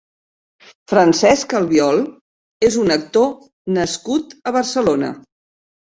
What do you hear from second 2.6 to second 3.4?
és un actor